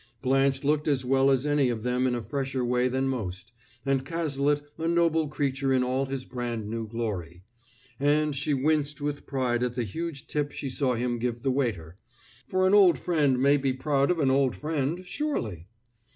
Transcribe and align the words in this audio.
Blanche 0.23 0.63
looked 0.63 0.87
as 0.87 1.05
well 1.05 1.29
as 1.29 1.45
any 1.45 1.69
of 1.69 1.83
them 1.83 2.07
in 2.07 2.15
a 2.15 2.23
fresher 2.23 2.65
way 2.65 2.87
than 2.87 3.07
most, 3.07 3.51
and 3.85 4.03
Cazalet 4.03 4.63
a 4.79 4.87
noble 4.87 5.27
creature 5.27 5.71
in 5.71 5.83
all 5.83 6.07
his 6.07 6.25
brand 6.25 6.67
new 6.67 6.87
glory; 6.87 7.43
and 7.99 8.35
she 8.35 8.51
winced 8.55 8.99
with 8.99 9.27
pride 9.27 9.61
at 9.61 9.75
the 9.75 9.83
huge 9.83 10.25
tip 10.25 10.51
she 10.51 10.71
saw 10.71 10.95
him 10.95 11.19
give 11.19 11.43
the 11.43 11.51
waiter; 11.51 11.97
for 12.47 12.65
an 12.65 12.73
old 12.73 12.97
friend 12.97 13.39
may 13.39 13.57
be 13.57 13.73
proud 13.73 14.09
of 14.09 14.17
an 14.17 14.31
old 14.31 14.55
friend, 14.55 15.05
surely! 15.05 15.67